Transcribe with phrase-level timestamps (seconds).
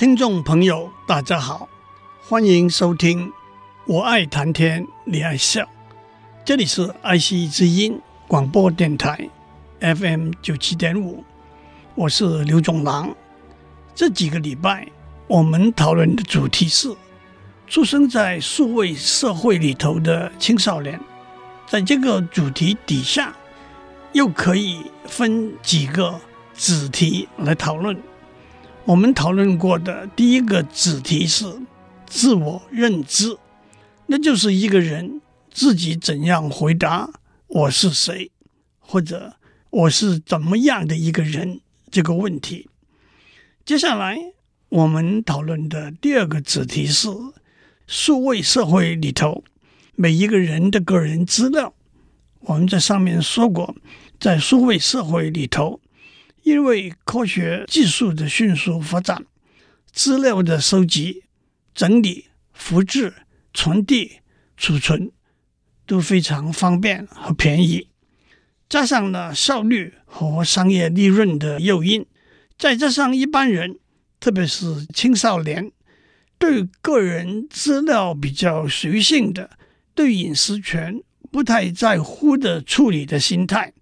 [0.00, 1.68] 听众朋友，大家好，
[2.26, 3.30] 欢迎收听。
[3.84, 5.68] 我爱谈天，你爱笑。
[6.42, 9.28] 这里是爱惜之音广播电台
[9.78, 11.22] FM 九七点五，
[11.94, 13.14] 我是刘总郎。
[13.94, 14.88] 这几个礼拜，
[15.26, 16.96] 我们讨论的主题是
[17.66, 20.98] 出生在数位社会里头的青少年。
[21.66, 23.36] 在这个主题底下，
[24.14, 26.18] 又可以分几个
[26.54, 27.94] 子题来讨论。
[28.86, 31.44] 我们讨论过的第一个子题是
[32.06, 33.36] 自我认知，
[34.06, 37.08] 那就是一个人自己怎样回答
[37.46, 38.32] “我是谁”
[38.80, 39.34] 或者
[39.70, 42.68] “我是怎么样的一个人”这个问题。
[43.64, 44.18] 接下来
[44.70, 47.08] 我们讨论的第二个子题是
[47.86, 49.44] 数位社会里头
[49.94, 51.74] 每一个人的个人资料。
[52.40, 53.76] 我们在上面说过，
[54.18, 55.80] 在数位社会里头。
[56.50, 59.24] 因为科学技术的迅速发展，
[59.92, 61.22] 资料的收集、
[61.72, 63.14] 整理、复制、
[63.54, 64.18] 传递、
[64.56, 65.12] 储存
[65.86, 67.86] 都非常方便和便宜，
[68.68, 72.04] 加上了效率和商业利润的诱因，
[72.58, 73.78] 再加上一般人，
[74.18, 75.70] 特别是青少年，
[76.36, 79.50] 对个人资料比较随性的、
[79.94, 81.00] 对隐私权
[81.30, 83.72] 不太在乎的处理的心态，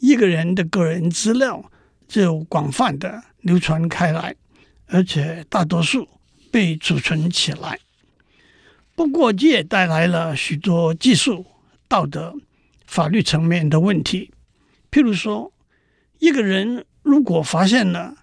[0.00, 1.70] 一个人的个人资料。
[2.08, 4.34] 就广泛的流传开来，
[4.86, 6.08] 而且大多数
[6.50, 7.78] 被储存起来。
[8.96, 11.46] 不过，这也带来了许多技术、
[11.86, 12.34] 道德、
[12.86, 14.32] 法律层面的问题。
[14.90, 15.52] 譬如说，
[16.18, 18.16] 一个人如果发现了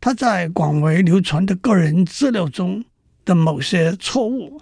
[0.00, 2.84] 他在广为流传的个人资料中
[3.24, 4.60] 的某些错误，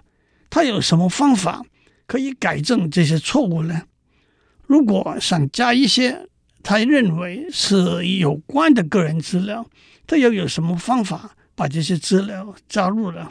[0.50, 1.64] 他有什么方法
[2.06, 3.82] 可以改正这些错误呢？
[4.66, 6.28] 如果想加一些，
[6.68, 9.64] 他认为是有关的个人资料，
[10.04, 13.30] 他又有什么方法把这些资料加入了？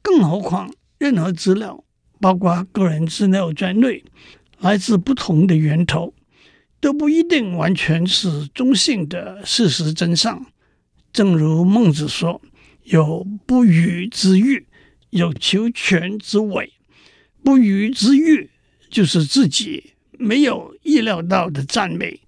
[0.00, 1.82] 更何况，任何资料，
[2.20, 4.04] 包括个人资料在内，
[4.60, 6.14] 来自不同的源头，
[6.78, 10.46] 都不一定完全是中性的事实真相。
[11.12, 12.40] 正如孟子说
[12.86, 14.68] ：“有不虞之誉，
[15.10, 16.72] 有求全之伪。
[17.42, 18.50] 不虞之誉
[18.88, 22.20] 就是自己没有意料到的赞美。”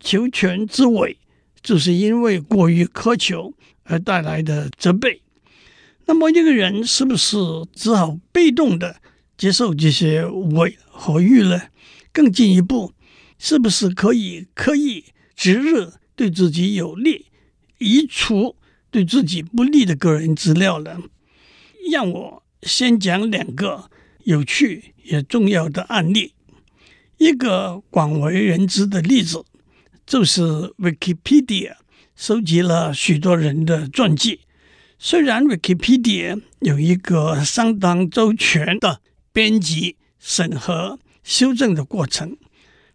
[0.00, 1.18] 求全之伪，
[1.62, 5.22] 就是因为过于苛求而带来的责备。
[6.06, 7.36] 那么，一个人是不是
[7.74, 9.00] 只好被动的
[9.36, 11.62] 接受这些伪和誉呢？
[12.12, 12.92] 更进一步，
[13.38, 17.26] 是不是可以刻意择日对自己有利，
[17.78, 18.56] 移除
[18.90, 21.02] 对自己不利的个人资料呢？
[21.90, 23.90] 让我先讲两个
[24.24, 26.32] 有趣也重要的案例，
[27.18, 29.44] 一个广为人知的例子。
[30.06, 30.40] 就是
[30.78, 31.74] Wikipedia
[32.14, 34.42] 收集了许多人的传记。
[35.00, 39.00] 虽然 Wikipedia 有一个相当周全的
[39.32, 42.36] 编辑、审核、修正的过程，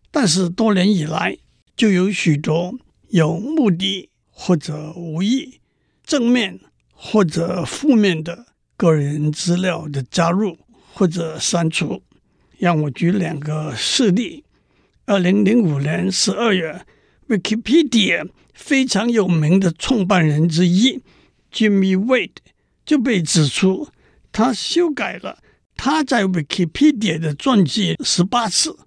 [0.09, 1.37] 但是多年以来
[1.75, 2.73] 就有许多
[3.09, 5.59] 有目的或者无意、
[6.05, 6.61] 正面
[6.93, 8.45] 或者负面的
[8.77, 10.57] 个人资料的加入
[10.93, 12.01] 或者删除。
[12.57, 14.45] 让我举两个事例：
[15.05, 16.85] 二零零五年十二月。
[17.31, 21.01] Wikipedia 非常有名的创办人之一
[21.49, 22.41] Jimmy Wade
[22.85, 23.87] 就被指出，
[24.33, 25.39] 他修改了
[25.77, 28.77] 他在 Wikipedia 的传记十八次。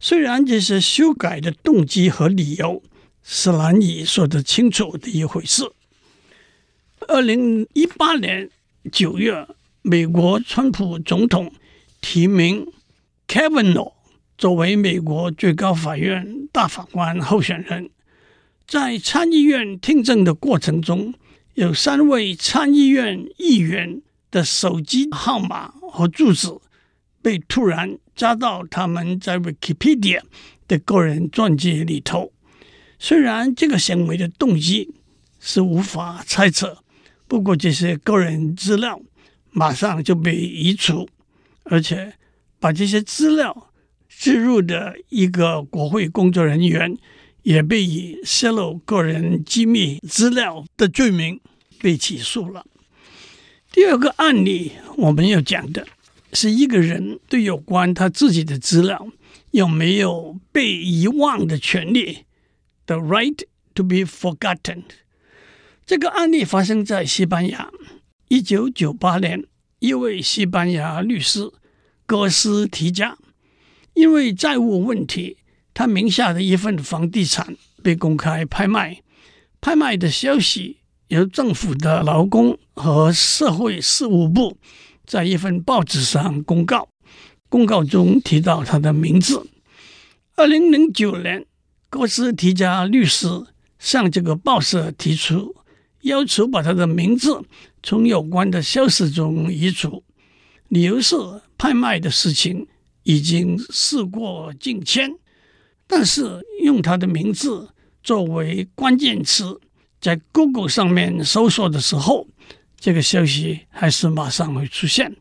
[0.00, 2.82] 虽然这些修改的动机和理由
[3.22, 5.62] 是难以说得清楚的一回事。
[7.08, 8.50] 二零一八年
[8.92, 9.46] 九月，
[9.82, 11.52] 美国川普总统
[12.00, 12.66] 提名
[13.26, 13.93] Kavanaugh
[14.36, 17.88] 作为美国最高法院大法官候选人，
[18.66, 21.14] 在参议院听证的过程中，
[21.54, 24.02] 有三位参议院议员
[24.32, 26.48] 的手机号码和住址
[27.22, 30.20] 被突然加到他们在 Wikipedia
[30.66, 32.32] 的个人传记里头。
[32.98, 34.92] 虽然这个行为的动机
[35.38, 36.78] 是无法猜测，
[37.28, 39.00] 不过这些个人资料
[39.52, 41.08] 马上就被移除，
[41.62, 42.14] 而且
[42.58, 43.70] 把这些资料。
[44.18, 46.96] 置入的一个国会工作人员
[47.42, 51.40] 也被以泄露个人机密资料的罪名
[51.80, 52.64] 被起诉了。
[53.70, 55.86] 第二个案例我们要讲的
[56.32, 59.08] 是一个人对有关他自己的资料
[59.50, 62.24] 有没有被遗忘的权利
[62.86, 63.44] ，the right
[63.74, 64.82] to be forgotten。
[65.84, 67.70] 这个案例发生在西班牙，
[68.28, 69.44] 一九九八年，
[69.80, 71.52] 一位西班牙律师
[72.06, 73.18] 哥斯提加
[73.94, 75.38] 因为债务问题，
[75.72, 79.00] 他名下的一份房地产被公开拍卖，
[79.60, 80.78] 拍卖的消息。
[81.08, 84.56] 由政府的劳工和社会事务部
[85.04, 86.88] 在一份报纸上公告，
[87.48, 89.46] 公告中提到他的名字。
[90.34, 91.44] 二零零九年，
[91.90, 93.28] 哥斯提加律师
[93.78, 95.54] 向这个报社提出
[96.00, 97.42] 要求，把他的名字
[97.82, 100.02] 从有关的消息中移除，
[100.68, 101.14] 理由是
[101.58, 102.66] 拍卖的事情
[103.04, 105.14] 已经事过境迁，
[105.86, 107.68] 但是用他的名字
[108.02, 109.60] 作为关键词。
[110.00, 112.28] 在 Google 上面搜索的时候，
[112.78, 115.16] 这个消息还是马上会出现。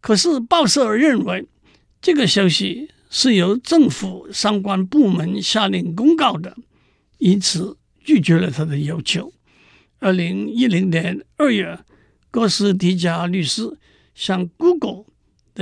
[0.00, 1.48] 可是报社认为
[2.00, 6.56] 这个消息是由政府相关部门下令公告的，
[7.18, 9.32] 因此拒绝了他的要求。
[9.98, 11.80] 二零一零年二月，
[12.30, 13.76] 哥斯迪加律师
[14.14, 15.06] 向 Google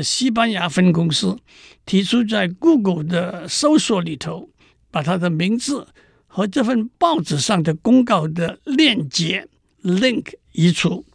[0.02, 1.38] 西班牙分公司
[1.84, 4.50] 提出，在 Google 的搜索里头
[4.90, 5.88] 把他的名字。
[6.28, 9.48] 和这份报纸上的公告的链接
[9.82, 11.06] link 移除。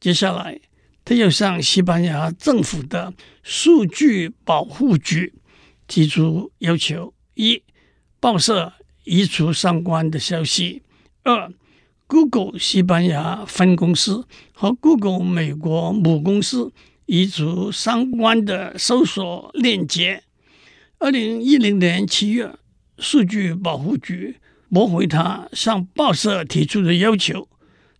[0.00, 0.58] 接下来，
[1.04, 3.12] 他又向西班牙政府的
[3.42, 5.34] 数据保护局
[5.86, 7.62] 提出要求：一、
[8.18, 8.72] 报社
[9.04, 10.80] 移除相关的消息；
[11.24, 11.52] 二、
[12.06, 16.72] Google 西班牙分公司和 Google 美国母公司
[17.06, 20.22] 移除相关的搜索链接。
[20.98, 22.54] 二零一零年七月，
[22.98, 24.36] 数据保护局。
[24.72, 27.48] 驳回他向报社提出的要求，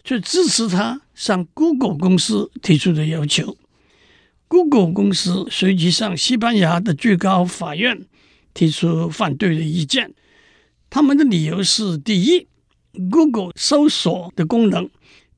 [0.02, 3.56] 却支持他向 Google 公司提出的要求。
[4.48, 8.06] Google 公司随即向西班牙的最高法院
[8.54, 10.14] 提出反对的意见。
[10.90, 12.48] 他们的理由是：第一
[13.08, 14.90] ，Google 搜索的功能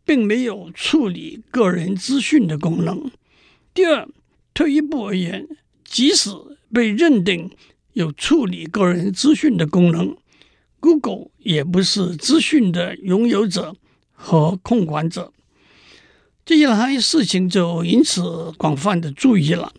[0.07, 3.11] 并没有处理个人资讯的功能；
[3.76, 4.08] 第二，
[4.55, 5.46] 退一步而言，
[5.84, 6.31] 即使
[6.73, 7.50] 被认定
[7.93, 10.17] 有处理个人资讯的功能。
[10.81, 13.76] Google 也不是资讯的拥有者
[14.12, 15.31] 和控管者，
[16.46, 19.70] 这一来事情就因此广泛的注意了。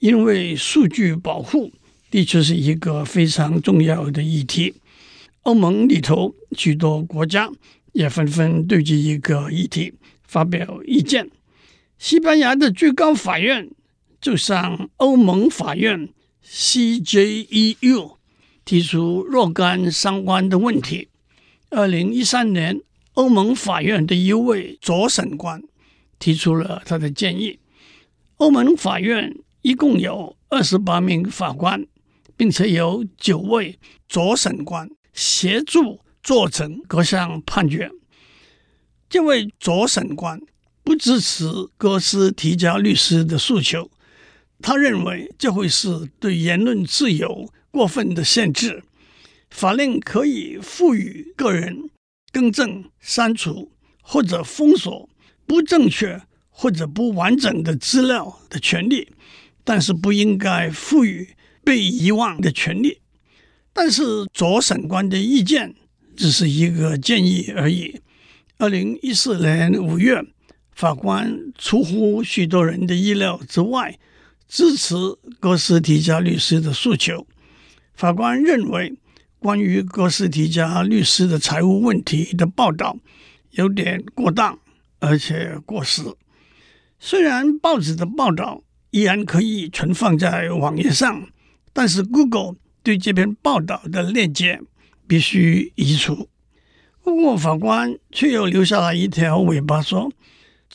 [0.00, 1.72] 因为数据保护
[2.10, 4.74] 的确是一个非常重要的议题，
[5.42, 7.48] 欧盟里头许多国家
[7.92, 9.94] 也纷纷对这一个议题
[10.24, 11.30] 发表意见。
[11.98, 13.70] 西班牙的最高法院
[14.20, 16.08] 就向欧盟法院
[16.44, 18.16] CJEU。
[18.66, 21.08] 提出若干相关的问题。
[21.70, 22.80] 二零一三年，
[23.12, 25.62] 欧盟法院的一位左审官
[26.18, 27.60] 提出了他的建议。
[28.38, 31.86] 欧盟法院一共有二十八名法官，
[32.36, 33.78] 并且有九位
[34.08, 37.88] 左审官协助做成各项判决。
[39.08, 40.40] 这位左审官
[40.86, 41.44] 不支持
[41.76, 43.90] 戈斯提加律师的诉求，
[44.62, 47.52] 他认为这会是对言论自由。
[47.72, 48.84] 过分的限制，
[49.50, 51.90] 法令可以赋予个人
[52.32, 55.10] 更正、删除或者封锁
[55.44, 59.08] 不正确或者不完整的资料的权利，
[59.64, 61.28] 但是不应该赋予
[61.64, 63.00] 被遗忘的权利。
[63.74, 65.74] 但是左审官的意见
[66.16, 68.00] 只是一个建议而已。
[68.56, 70.24] 二零一四年五月，
[70.76, 73.98] 法官出乎许多人的意料之外，
[74.46, 74.94] 支持
[75.40, 77.26] 哥斯提加律师的诉求。
[77.94, 78.94] 法官认为，
[79.38, 82.98] 关于哥斯提加律师的财务问题的报道
[83.52, 84.58] 有点过当，
[84.98, 86.02] 而且过时。
[87.00, 91.26] 虽然报纸的报道依然可以存放在网页上，
[91.72, 94.60] 但是 Google 对这篇报道的链接
[95.08, 96.28] 必须移除。
[97.02, 100.12] 不过，法官却又留下了一条尾巴，说：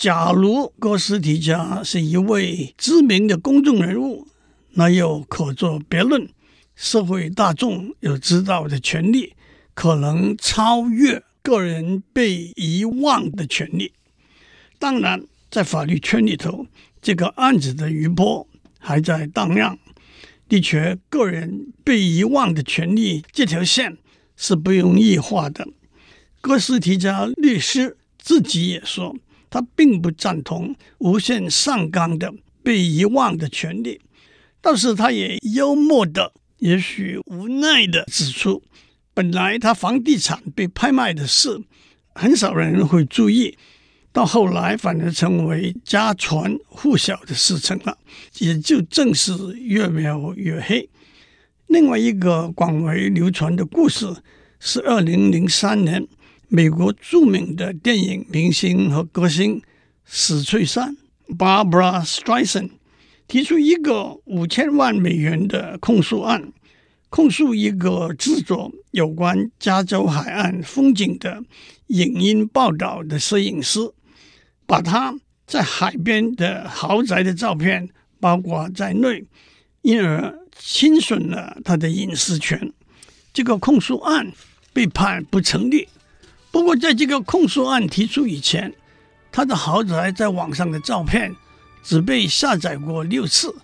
[0.01, 4.27] 假如哥斯提加是一位知名的公众人物，
[4.71, 6.27] 那又可作别论。
[6.75, 9.33] 社会大众有知道的权利，
[9.75, 13.91] 可能超越个人被遗忘的权利。
[14.79, 16.65] 当然，在法律圈里头，
[16.99, 18.47] 这个案子的余波
[18.79, 19.77] 还在荡漾。
[20.49, 23.99] 的确，个人被遗忘的权利这条线
[24.35, 25.67] 是不容易画的。
[26.41, 29.15] 哥斯提加律师自己也说，
[29.51, 34.01] 他并不赞同无限上纲的被遗忘的权利，
[34.61, 36.33] 但是他也幽默的。
[36.57, 38.61] 也许无奈的指出，
[39.13, 41.59] 本来他房地产被拍卖的事，
[42.13, 43.57] 很少人会注意，
[44.13, 47.97] 到后来反而成为家传户晓的事情了，
[48.37, 50.87] 也就正是越描越黑。
[51.65, 54.07] 另外一个广为流传的故事
[54.59, 56.07] 是，二零零三年，
[56.53, 59.61] 美国著名的电影明星和歌星
[60.03, 60.97] 史翠珊
[61.29, 62.71] （Barbara Streisand）
[63.25, 66.51] 提出一个五千万美元的控诉案，
[67.07, 71.41] 控诉一个制作有关加州海岸风景的
[71.87, 73.79] 影音报道的摄影师，
[74.65, 75.17] 把他
[75.47, 77.87] 在海边的豪宅的照片
[78.19, 79.23] 包括在内，
[79.83, 82.73] 因而侵损了他的隐私权。
[83.31, 84.33] 这个控诉案
[84.73, 85.87] 被判不成立。
[86.51, 88.73] 不过，在这个控诉案提出以前，
[89.31, 91.33] 他的豪宅在网上的照片
[91.81, 93.55] 只被下载过六次。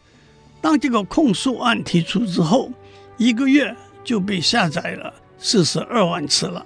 [0.62, 2.72] 当这个控诉案提出之后，
[3.18, 6.66] 一个月就被下载了四十二万次了。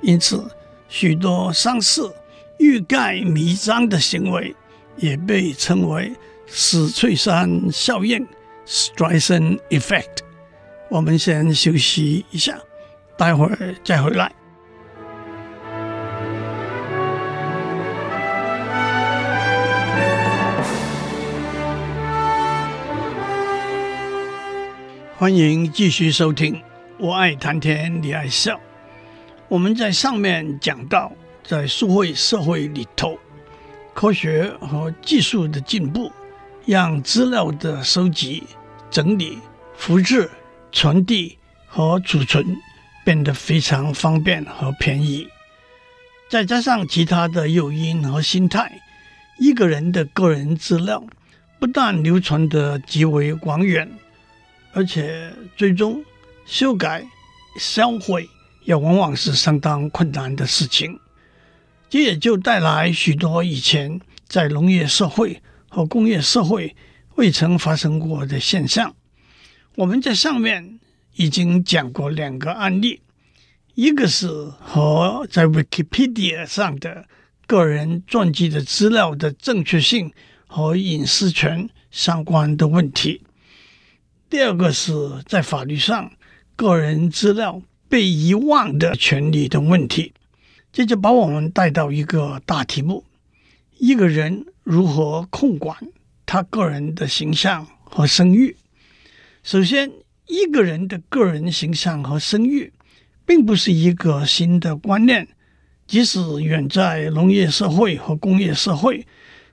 [0.00, 0.44] 因此，
[0.88, 2.02] 许多上市
[2.58, 4.54] 欲盖弥彰的行为
[4.96, 6.12] 也被称为
[6.46, 8.26] 史翠珊效应
[8.66, 10.18] （Streisand Effect）。
[10.90, 12.58] 我们先休息一下，
[13.16, 14.30] 待会儿再回来。
[25.22, 26.60] 欢迎继续收听，
[26.98, 28.58] 我爱谈天，你爱笑。
[29.46, 31.12] 我们在上面讲到，
[31.44, 33.16] 在数会社会里头，
[33.94, 36.10] 科学和技术的进步，
[36.66, 38.42] 让资料的收集、
[38.90, 39.38] 整理、
[39.76, 40.28] 复制、
[40.72, 41.38] 传递
[41.68, 42.44] 和储存
[43.04, 45.28] 变得非常方便和便宜。
[46.28, 48.72] 再加上其他的诱因和心态，
[49.38, 51.00] 一个人的个人资料
[51.60, 53.88] 不但流传得极为广远。
[54.72, 56.04] 而且最终
[56.44, 57.06] 修改、
[57.58, 58.28] 销毁
[58.64, 60.98] 也往往是相当困难的事情，
[61.90, 66.74] 这也就带来许多以前在农业社会和工业社会
[67.16, 68.94] 未曾发生过的现象。
[69.76, 70.80] 我们在上面
[71.16, 73.02] 已经讲过两个案例，
[73.74, 77.06] 一个是和在 Wikipedia 上的
[77.46, 80.12] 个人传记的资料的正确性
[80.46, 83.22] 和隐私权相关的问题。
[84.32, 84.94] 第二个是
[85.26, 86.10] 在法律上，
[86.56, 90.14] 个人资料被遗忘的权利的问题，
[90.72, 93.04] 这就把我们带到一个大题目：
[93.76, 95.76] 一个人如何控管
[96.24, 98.56] 他个人的形象和声誉。
[99.42, 99.92] 首先，
[100.26, 102.72] 一个人的个人形象和声誉，
[103.26, 105.28] 并不是一个新的观念，
[105.86, 109.06] 即使远在农业社会和工业社会，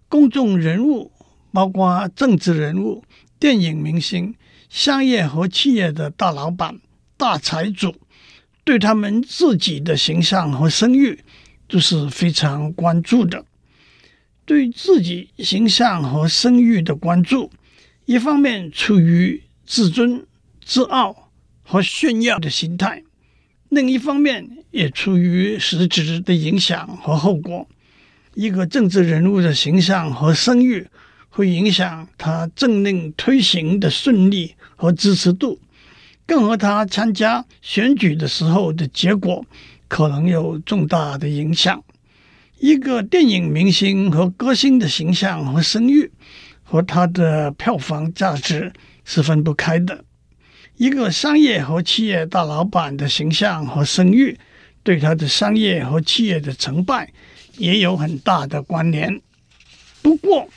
[0.07, 1.11] 公众人物，
[1.51, 3.03] 包括政治人物、
[3.37, 4.33] 电影明星。
[4.69, 6.79] 商业和企业的大老板、
[7.17, 7.95] 大财主，
[8.63, 11.19] 对他们自己的形象和声誉
[11.67, 13.43] 都是非常关注的。
[14.45, 17.51] 对自己形象和声誉的关注，
[18.05, 20.25] 一方面出于自尊、
[20.63, 21.31] 自傲
[21.63, 23.03] 和炫耀的心态，
[23.69, 27.67] 另一方面也出于实质的影响和后果。
[28.35, 30.87] 一个政治人物的形象和声誉，
[31.29, 35.59] 会影响他政令推行的顺利和支持度，
[36.25, 39.45] 更和他参加选举的时候的结果
[39.89, 41.83] 可能有重大的影响。
[42.59, 46.09] 一个电影明星和歌星的形象和声誉，
[46.63, 48.71] 和他的票房价值
[49.03, 50.05] 是分不开的。
[50.77, 54.39] 一个商业和企业大老板的形象和声誉，
[54.81, 57.11] 对他的商业和企业的成败
[57.57, 59.21] 也有很大的关联。
[60.01, 60.47] 不过，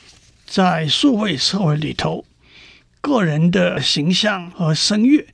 [0.45, 2.23] 在数位社会里头，
[3.03, 5.27] 个人的形象和声誉，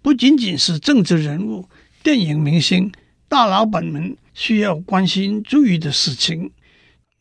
[0.00, 1.68] 不仅仅是政治人物、
[2.00, 2.92] 电影明星、
[3.26, 6.52] 大老板们需要关心注意的事情，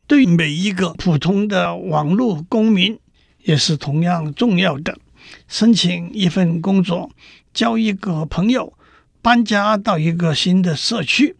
[0.05, 2.99] 对每一个普通的网络公民
[3.41, 4.99] 也是同样重要的。
[5.47, 7.09] 申请一份工作、
[7.51, 8.71] 交一个朋友、
[9.23, 11.35] 搬家到一个新的社区，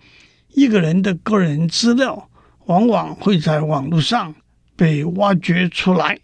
[0.56, 2.28] 一个人的个人资料
[2.66, 4.34] 往往会在网络上
[4.76, 6.18] 被挖掘出来。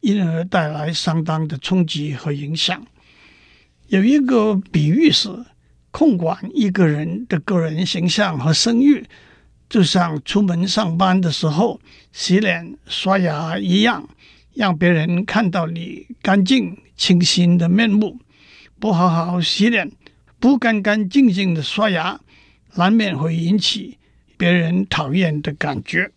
[0.00, 2.86] 因而带来相当的冲击和影响。
[3.88, 5.28] 有一个比喻是，
[5.90, 9.04] 控管一个人的个人形象和声誉，
[9.68, 11.80] 就像出门上班的时候
[12.12, 14.08] 洗脸刷牙一样，
[14.54, 18.18] 让别人看到你干净清新的面目。
[18.78, 19.90] 不好好洗脸，
[20.38, 22.20] 不干干净净的刷牙，
[22.74, 23.96] 难免会引起
[24.36, 26.12] 别人讨厌的感觉。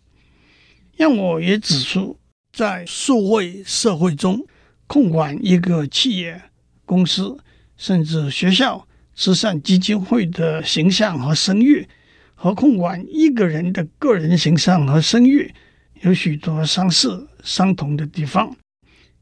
[0.96, 2.19] 让我也指出。
[2.60, 4.46] 在数位社会中，
[4.86, 6.42] 控管一个企业、
[6.84, 7.38] 公司，
[7.78, 11.88] 甚至学校、慈善基金会的形象和声誉，
[12.34, 15.54] 和控管一个人的个人形象和声誉
[16.02, 18.54] 有许多相似相同的地方。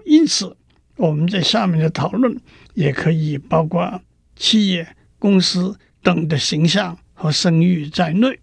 [0.05, 0.57] 因此，
[0.97, 2.37] 我们在下面的讨论
[2.75, 4.03] 也可以包括
[4.35, 8.41] 企业、公司等的形象和声誉在内。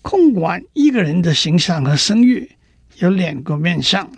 [0.00, 2.52] 控管一个人的形象和声誉
[2.98, 4.10] 有两个面向，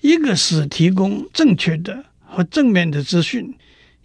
[0.00, 3.54] 一个是提供正确的和正面的资讯，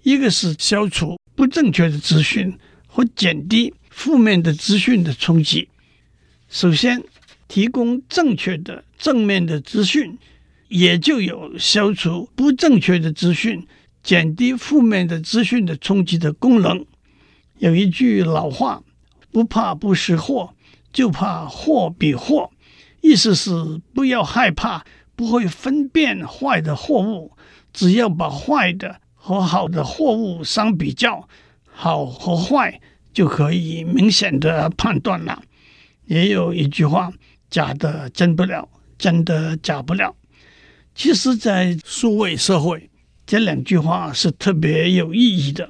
[0.03, 2.57] 一个是消除不正确的资讯
[2.87, 5.69] 或减低负面的资讯的冲击。
[6.49, 7.03] 首先，
[7.47, 10.17] 提供正确的正面的资讯，
[10.67, 13.67] 也就有消除不正确的资讯、
[14.01, 16.85] 减低负面的资讯的冲击的功能。
[17.59, 18.83] 有一句老话
[19.31, 20.53] ：“不怕不识货，
[20.91, 22.49] 就怕货比货。”
[23.01, 23.51] 意思是
[23.93, 24.83] 不要害怕
[25.15, 27.31] 不会分辨坏的货物，
[27.73, 31.27] 只要把坏的和好的货物相比较，
[31.65, 32.79] 好和坏
[33.13, 35.41] 就可以明显的判断了。
[36.05, 37.11] 也有一句话
[37.49, 40.15] ：“假的真不了，真的假不了。”
[40.95, 42.89] 其实，在数位社会，
[43.25, 45.69] 这两句话是特别有意义的。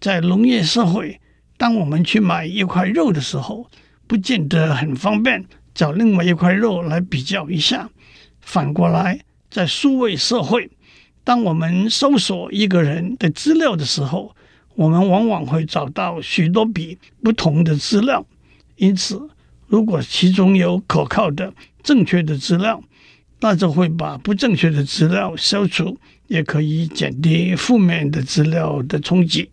[0.00, 1.20] 在农业社会，
[1.56, 3.70] 当我们去买一块肉的时候，
[4.06, 7.90] 不见得很方便找另外一块肉来比较一下。
[8.40, 10.70] 反过来，在数位社会，
[11.24, 14.34] 当我们搜索一个人的资料的时候，
[14.74, 18.26] 我们往往会找到许多笔不同的资料。
[18.76, 19.28] 因此，
[19.66, 22.82] 如果其中有可靠的、正确的资料，
[23.40, 29.50] 那就会把不正确的资料消除，也可以减低负面的资料的冲击。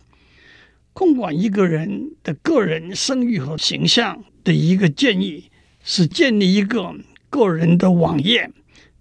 [0.92, 5.49] 控管一个人的个人声誉和形象的一个建议
[5.82, 6.94] 是建立一个
[7.28, 8.50] 个人的网页，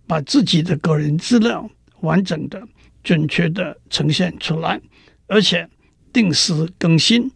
[0.08, 1.70] 把自己的个人资料
[2.02, 2.68] 完整的、
[3.04, 4.80] 准确的呈现出来，
[5.28, 5.68] 而且
[6.12, 7.32] 定时更新。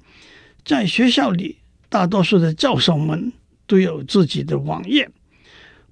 [0.65, 1.57] 在学校里，
[1.89, 3.33] 大多数的教授们
[3.67, 5.09] 都有自己的网页。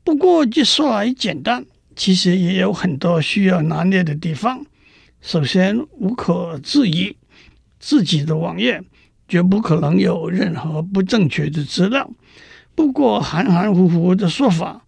[0.04, 4.66] 不过，这说来简单，其实也有很多需要拿捏的地方。
[5.22, 7.16] 首先，无可置疑，
[7.80, 8.82] 自己的网页
[9.28, 12.10] 绝不可能有任何不正确的资料。
[12.82, 14.84] 不过，含含糊糊的说法，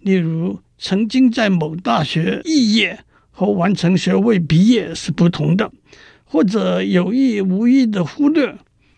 [0.00, 2.98] 例如曾经在某大学肄业
[3.30, 5.72] 和完成学位毕业是不同的，
[6.24, 8.54] 或者有意无意的忽略，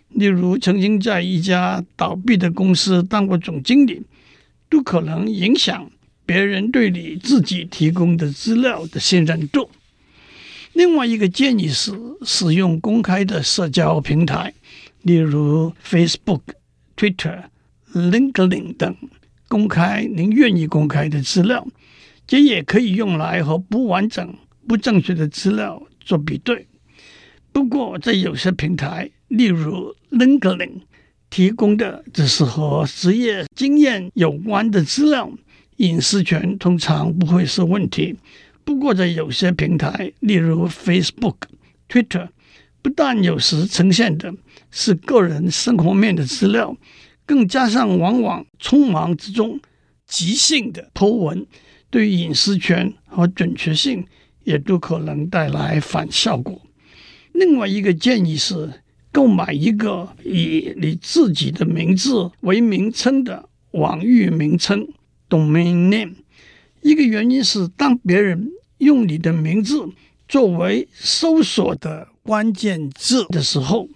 [0.08, 4.02] 例如曾经在一家倒闭的公司当过总经理。
[4.68, 5.90] 都可能影响
[6.24, 9.68] 别人对你自己提供的资料的信任度。
[10.74, 11.92] 另外一个建议是
[12.24, 14.54] 使用公开的社交平台，
[15.02, 16.42] 例如 Facebook、
[16.96, 17.46] Twitter、
[17.94, 18.96] LinkedIn 等，
[19.48, 21.66] 公开您愿意公开的资料。
[22.26, 24.35] 这也可以用来和不完整、
[24.66, 26.66] 不正确的资料做比对。
[27.53, 30.83] 不过，在有些平台，例如 LinkedIn。
[31.31, 35.31] 提供的只是和职业经验有关的资料，
[35.76, 38.16] 隐私权通常不会是问题。
[38.64, 41.37] 不过，在有些平台，例如 Facebook、
[41.88, 42.31] Twitter，
[42.83, 44.35] 不但有时呈现的
[44.72, 46.76] 是个人生活面的资料，
[47.30, 49.60] 更加上往往匆忙之中
[50.04, 51.46] 即兴的 po 文，
[51.88, 54.04] 对隐私权和准确性
[54.42, 56.60] 也都可能带来反效果。
[57.30, 58.82] 另外一个建议是。
[59.12, 64.86] 购买一个以你自己的名字为名称的网域名称
[65.28, 66.14] （domain name）。
[66.80, 69.84] 一个原因是，当别人用你的名字
[70.28, 73.88] 作为搜索的关键字的时候，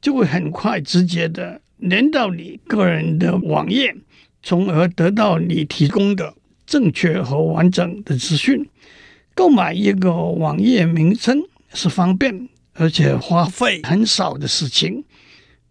[0.00, 3.94] 就会很快直接的连到你个人的网页，
[4.42, 6.34] 从而得到你提供的
[6.66, 8.66] 正确和完整的资讯。
[9.34, 11.42] 购买一个网页名称
[11.72, 12.48] 是方便。
[12.76, 15.04] 而且花费很少的事情，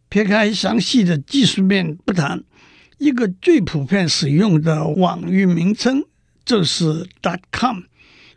[0.08, 2.41] 撇开详细的技术面不谈，
[2.97, 6.06] 一个最普遍使用的网域名称
[6.45, 7.06] 就是
[7.52, 7.82] .com，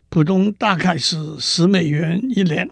[0.09, 2.69] 普通大概是十美元一年。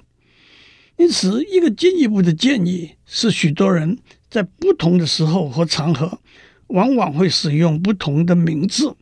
[0.98, 3.98] 因此，一个进一步的建议是，许多人
[4.36, 6.20] 在不同的时候和场合，
[6.68, 8.94] 往往会使用不同的名字，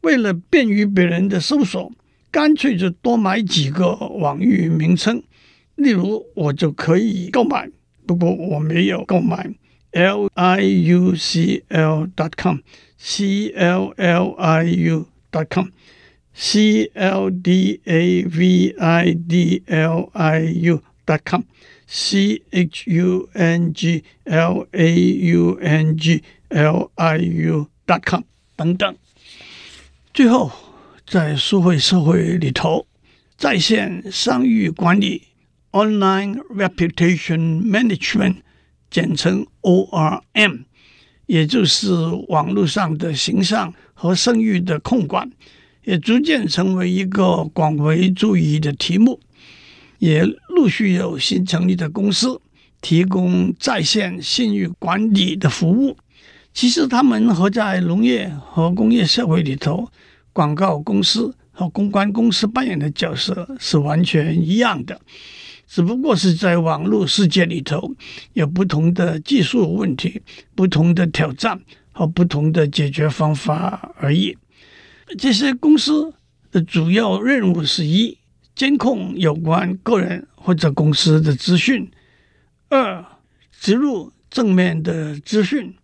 [0.00, 1.92] 为了便于别人的搜索，
[2.30, 5.22] 干脆就多买几个网域名称。
[5.74, 7.68] 例如，我就可以购买，
[8.06, 9.50] 不过我没有购买。
[9.90, 12.60] L i u c l dot com
[12.96, 15.68] c l l i u dot com
[16.32, 21.42] c l d a v i d l i u dot com
[21.94, 28.22] c h u n g l a u n g l i u dot com
[28.56, 28.96] 等等。
[30.14, 30.50] 最后，
[31.06, 32.86] 在数位社会里头，
[33.36, 35.24] 在线商誉管理。
[35.72, 38.36] （Online Reputation Management），
[38.90, 40.64] 简称 ORM，
[41.26, 41.92] 也就是
[42.28, 45.30] 网络上的形象和声誉的控管，
[45.84, 49.20] 也逐渐成为一个广为注意的题目。
[50.02, 52.40] 也陆续有新成立的公司
[52.80, 55.96] 提供在线信誉管理的服务。
[56.52, 59.88] 其实，他们和在农业和工业社会里头，
[60.32, 65.00] 广告公司和公关公司扮演的角色是完全一样的，
[65.68, 67.94] 只不过是在网络世界里头
[68.32, 70.20] 有不同的技术问题、
[70.56, 71.60] 不同的挑战
[71.92, 74.36] 和不同的解决方法而已。
[75.16, 76.12] 这些公司
[76.50, 78.18] 的主要任务是：一、
[78.54, 81.90] 监控有关个人或者公司的资讯；
[82.68, 83.04] 二、
[83.50, 85.74] 植入正面的资讯。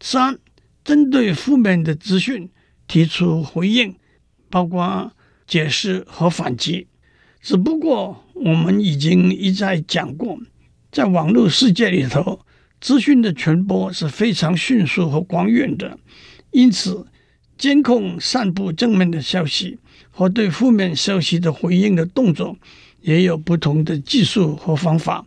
[0.00, 0.38] 三、
[0.84, 2.50] 针对负面的资讯
[2.86, 3.94] 提出回应，
[4.50, 5.12] 包括
[5.46, 6.88] 解释和反击。
[7.40, 10.38] 只不过我们已经一再讲过，
[10.92, 12.44] 在网络世界里头，
[12.80, 15.98] 资讯的传播是非常迅速和广远的，
[16.50, 17.06] 因此
[17.56, 19.78] 监控散布正面的消息
[20.14, 22.56] 和对负面消息的回应的动作
[23.02, 25.26] 也有不同的技术和方法。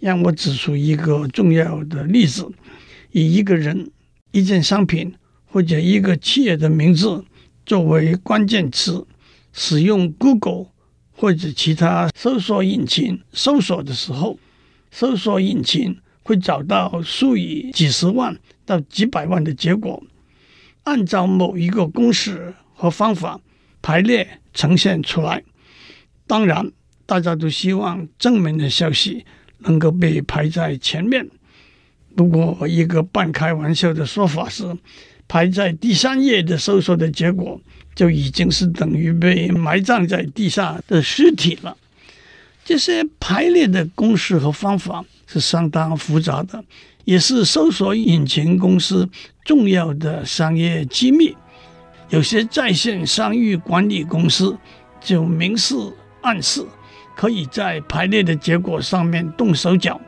[0.00, 2.46] 让我指出一个重要的例子：
[3.12, 3.90] 以一个人。
[4.32, 5.14] 一件商品
[5.46, 7.24] 或者一个企业的名字
[7.64, 9.06] 作为关键词，
[9.50, 10.66] 使用 Google
[11.12, 14.38] 或者其他搜索引擎搜索的时候，
[14.90, 20.02] 搜索引擎会找到数以几十万到几百万的结果，
[20.82, 23.40] 按照某一个公式和方法
[23.82, 25.42] 排列呈现出来。
[26.26, 26.72] 当然，
[27.06, 29.24] 大家都希望正面的消息
[29.58, 31.28] 能够被排在前面。
[32.16, 34.64] 不过，一个半开玩笑的说法是，
[35.28, 37.60] 排在第三页的搜索的结果
[37.94, 41.76] 就已经是等于被埋葬在地下的尸体了。
[42.64, 46.64] 这些排列的公式和方法是相当复杂的，
[47.04, 49.08] 也是搜索引擎公司
[49.44, 51.36] 重要的商业机密。
[52.08, 54.56] 有些在线商誉管理公司
[55.00, 55.74] 就明示
[56.22, 56.64] 暗示，
[57.14, 60.00] 可以在排列的结果上面动手脚。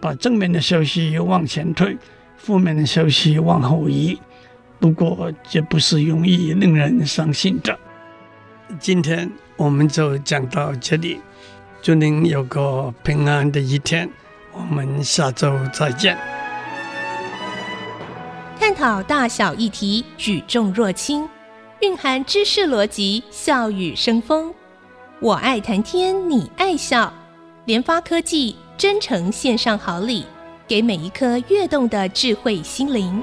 [0.00, 1.96] 把正面的消息往前推，
[2.36, 4.18] 负面的消息往后移。
[4.78, 7.78] 不过，这不是容易令人相信的。
[8.78, 11.22] 今天我们就讲到这里，
[11.80, 14.10] 祝您有个平安的一天。
[14.52, 16.18] 我们下周再见。
[18.60, 21.26] 探讨大小议题，举重若轻，
[21.80, 24.54] 蕴含知识逻辑，笑语生风。
[25.20, 27.12] 我爱谈天，你爱笑。
[27.64, 28.56] 联发科技。
[28.76, 30.26] 真诚献上好礼，
[30.66, 33.22] 给每一颗跃动的智慧心灵。